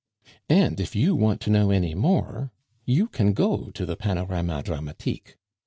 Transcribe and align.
And 0.49 0.79
if 0.79 0.95
you 0.95 1.13
want 1.15 1.41
to 1.41 1.51
know 1.51 1.69
any 1.69 1.93
more, 1.93 2.51
you 2.87 3.05
can 3.07 3.33
go 3.33 3.69
to 3.69 3.85
the 3.85 3.95
Panorama 3.95 4.63
Dramatique. 4.63 5.37